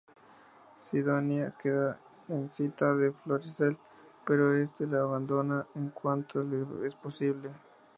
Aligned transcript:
Sidonia 0.79 1.55
queda 1.61 1.99
encinta 2.27 2.95
de 2.95 3.11
Florisel, 3.11 3.77
pero 4.25 4.55
este 4.55 4.87
la 4.87 5.01
abandona 5.01 5.67
en 5.75 5.91
cuanto 5.91 6.41
le 6.41 6.65
es 6.87 6.95
posible. 6.95 7.51